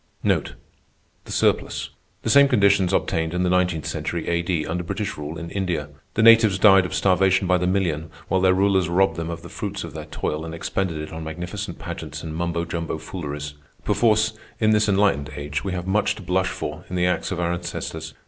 The 0.23 1.63
same 2.25 2.47
conditions 2.47 2.91
obtained 2.91 3.35
in 3.35 3.43
the 3.43 3.51
nineteenth 3.51 3.85
century 3.85 4.27
A.D. 4.27 4.65
under 4.65 4.81
British 4.83 5.15
rule 5.15 5.37
in 5.37 5.51
India. 5.51 5.89
The 6.15 6.23
natives 6.23 6.57
died 6.57 6.87
of 6.87 6.95
starvation 6.95 7.45
by 7.45 7.59
the 7.59 7.67
million, 7.67 8.09
while 8.27 8.41
their 8.41 8.55
rulers 8.55 8.89
robbed 8.89 9.15
them 9.15 9.29
of 9.29 9.43
the 9.43 9.47
fruits 9.49 9.83
of 9.83 9.93
their 9.93 10.05
toil 10.07 10.43
and 10.43 10.55
expended 10.55 10.97
it 10.97 11.13
on 11.13 11.23
magnificent 11.23 11.77
pageants 11.77 12.23
and 12.23 12.33
mumbo 12.35 12.65
jumbo 12.65 12.97
fooleries. 12.97 13.53
Perforce, 13.85 14.33
in 14.59 14.71
this 14.71 14.89
enlightened 14.89 15.29
age, 15.35 15.63
we 15.63 15.73
have 15.73 15.85
much 15.85 16.15
to 16.15 16.23
blush 16.23 16.49
for 16.49 16.83
in 16.89 16.95
the 16.95 17.05
acts 17.05 17.31
of 17.31 17.39
our 17.39 17.53
ancestors. 17.53 18.15